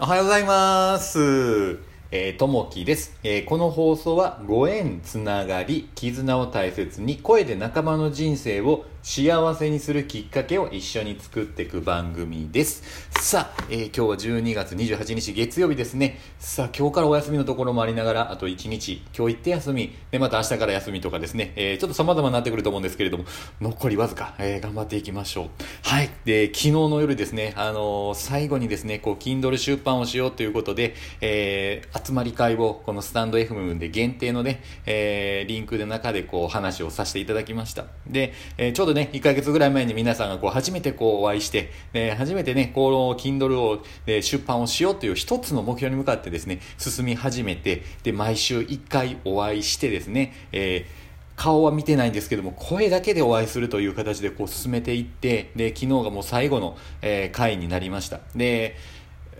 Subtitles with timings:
[0.00, 1.87] おはようございます。
[2.10, 12.82] えーともきです、えーこの放送はご縁、つながり、絆を大切に声で仲間の人生を幸せにするきっかけを一緒に作っていく番組です。
[13.20, 16.18] さあ、えー今日は12月28日月曜日ですね。
[16.38, 23.26] さあ、今日からお休みのところもありながら、あと1日、今日行って休み、で、また明日から休みとかですね、えーちょっと様々になってくると思うんですけれども、
[23.60, 25.48] 残りわずか、えー頑張っていきましょう。
[25.82, 26.08] はい。
[26.24, 37.84] で、昨日の夜ですね、あの最後にですね、こう、Kindle 出版をしようということで、えー集まり会を、このスタンド FM で限定のね、えーリンクで中でこう、話をさせていただきました。
[38.06, 51.08] で、えーちょうどね、1ヶ月ぐらい前に皆さんがこう、初めてこう、お会いして、えー初めてね、この Kindle を、え出版をしようという一つの目標に向かってですね、進み始めて、で、毎週1回お会いしてですね、えー
[51.38, 58.76] 顔は見てないんですけども声だけでお会いするという形でこう進めていってで昨日がもう最後の、えー回になりましたで、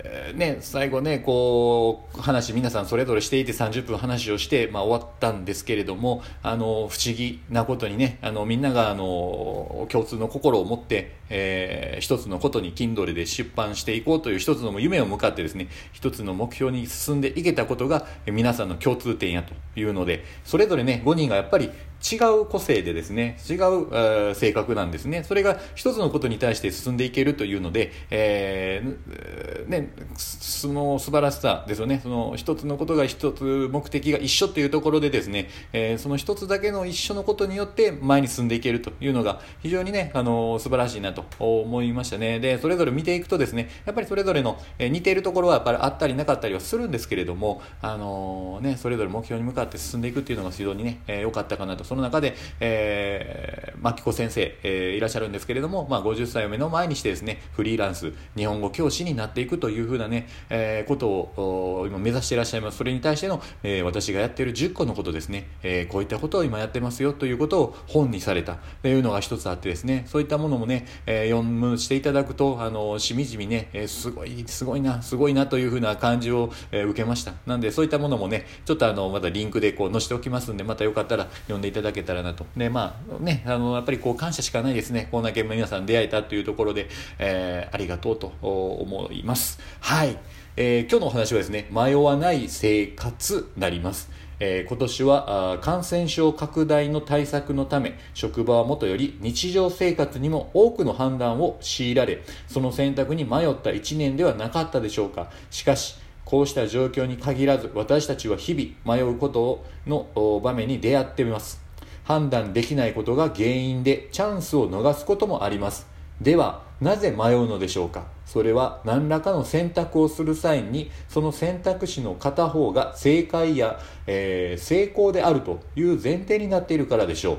[0.05, 25.24] えね、最後ねこう話皆さんそれぞれしていて30分話をして、まあ、終わったんですけれどもあの不思議なことにねあのみんながあの共通の心を持って、えー一つのことに Kindle で出版していこうという一つの夢を向かってですね一つの目標に進んでいけたことが皆さんの共通点やというのでそれぞれね5人がやっぱり違う個性でですね違う、性格なんですね。
[25.24, 32.01] それが一つのことに対して進んでいけるというので、えーね、その素晴らしさですよね。
[32.02, 42.38] その一つのことが一つ目的が一緒というところでですね、えーその一つだけの一緒のことによって前に進んでいけるというのが非常にねあの素晴らしいなと思いましたね。
[42.38, 51.88] でそれぞれ見ていくとですねやっぱりそれぞれの、え似ているところはやっぱりあったりなかったりはするんですけれどもあのねそれぞれ目標に向かって進んでいくっていうのが非常にね良、えーかったかなと。
[51.89, 62.79] その中で、えー、牧子先生、えーいらっしゃるんですけれども、まあ、50歳を目の前にしてですねフリーランス日本語教師になっていくというふうなね、えーことを今目指していらっしゃいます。
[62.79, 77.34] それに対しての、えー私がやっている10個のことですね、えーこういったことを今やってますよということを本にされたというのが一つあってですねそういったものもね、えー読むしていただくとあのしみじみね、えーすごいすごいなすごいなというふうな感じを、えー受けました。
[77.47, 82.47] なんでそういったものもねちょっとあのまたリンクでこう載せておきますんでまたよかったら読んでいただただけたらなと。
[82.56, 85.09] でまあねあのやっぱりこう感謝しかないですね。
[85.11, 89.61] こんだけ皆さん出会えたというところで、えーありがとうとお思います。
[89.81, 90.16] はい、
[90.56, 94.11] えー今日のお話はですね迷わない生活なります。
[94.41, 105.31] えー今年はあー感染症拡大の対策のため職場はもとより日常生活にも多くの判断を強いられその選択に迷った1年ではなかったでしょうか。
[105.50, 111.67] しかしこうした状況に限らず私たちは日々迷うことのお場面に出会っています。
[112.08, 115.86] 判断できないことが原因でチャンスを逃すこともあります。
[116.22, 118.06] ではなぜ迷うのでしょうか？
[118.24, 127.38] それは何らかの選択をする際にその選択肢の片方が正解や、えー成功であるという前提になっているからでしょう。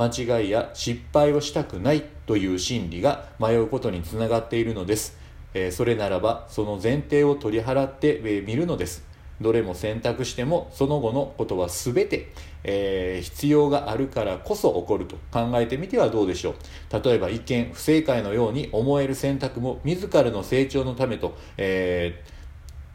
[0.00, 5.18] 間違いや失敗をしたくないという心理が迷うことにつながっているのです、
[5.52, 9.04] えーそれならばその前提を取り払ってえーみるのです。
[9.40, 12.32] どれも選択してもその後のことは全て、
[12.64, 16.54] えー必要があるからこそ起こると考えてみてはどうでしょう。
[17.04, 22.36] 例えば一見不正解のように思える選択も自らの成長のためと、えー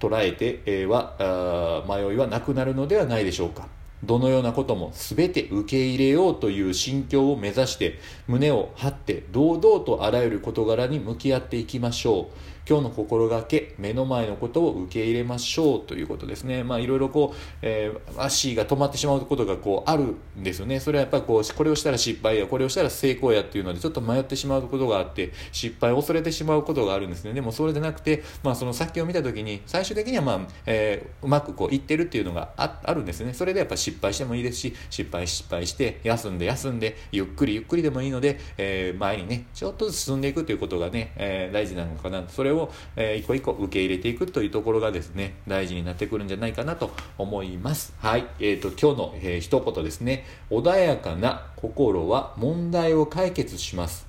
[0.01, 3.67] 捉えては迷いはなくなるのではないでしょうか。
[4.03, 12.50] どのようなことも全て受け入れようという心境を目指して胸を張って堂々とあらゆる事柄に向き合っていきましょう。
[12.71, 16.63] 今日の心がけ目の前のことを受け入れましょうということですね。
[16.63, 20.79] まあいろいろこう、えー足が止まってしまうことがこうあるんですよね。
[20.79, 27.33] それはやっぱりこうこれをしたら失敗やこれをしたら成功やっていうのでちょっと迷ってしまうことがあって失敗を恐れてしまうことがあるんですね。
[27.33, 33.33] でもそれでなくて、まあ、その先を見た時に最終的には、まあえーうまくこういってるっていうのがああるんですね。
[33.33, 42.60] それでやっぱ失敗してもいいですし失敗失敗して休んで休んでゆっくりゆっくりでもいいので、えー前にねちょっとずつ進んでいくということがね、えー大事なのかなそれを、
[42.95, 47.93] えー一個一個受け入れていくというところがですね大事になってくるんじゃないかなと思います。
[47.99, 48.27] はい。
[48.39, 50.25] えー、と今日の、えー一言ですね。
[50.49, 54.07] 穏やかな心は問題を解決します。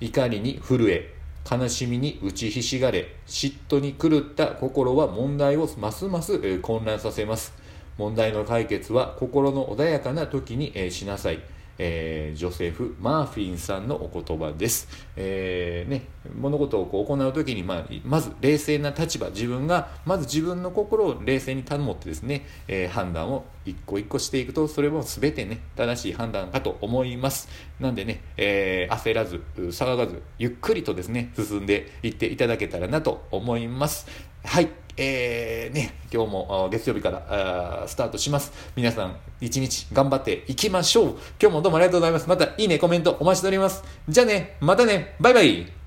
[0.00, 1.14] 怒りに震え
[1.50, 7.52] 悲しみに打ちひしがれ嫉妬に狂った心は問題をますますえー混乱させます。
[7.98, 11.40] 問題の解決は心の穏やかな時にえーしなさい。
[11.78, 16.06] えージョセフ・マーフィンさんのお言葉です、えーね、
[16.38, 27.48] 物事をこう行う時に、まあ、まず冷静な立場自分がまず自分の心を冷静に保ってですね、えー判断を一個一個していくとそれも全てね正しい判断かと思います。
[27.78, 34.06] なんでね、えー焦らず騒がずゆっくりとですね進んでいっていただけたらなと思います。
[34.44, 38.52] はい、えー、ね、今日も月曜日からスタートします。
[38.76, 41.08] 皆さん、一日頑張っていきましょう。
[41.40, 42.28] 今日もどうもありがとうございます。
[42.28, 43.82] また、いいね、コメントお待ちしております。
[44.08, 45.81] じゃあね、またね、バイバイ